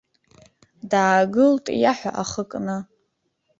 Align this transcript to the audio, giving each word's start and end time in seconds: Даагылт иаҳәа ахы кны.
Даагылт 0.91 1.65
иаҳәа 1.83 2.11
ахы 2.21 2.43
кны. 2.49 2.77